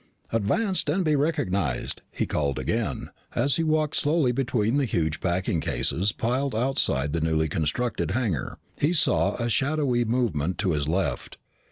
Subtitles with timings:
[0.33, 3.11] "Advance and be recognized," he called again.
[3.35, 8.57] As he walked slowly between the huge packing cases piled outside the newly constructed hangar,
[8.79, 11.37] he saw a shadowy movement to his left.